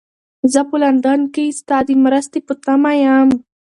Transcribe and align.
زه 0.53 0.61
په 0.69 0.75
لندن 0.83 1.21
کې 1.33 1.55
ستا 1.59 1.77
د 1.87 1.89
مرستې 2.05 2.39
په 2.47 2.53
تمه 2.63 2.91
یم. 3.03 3.29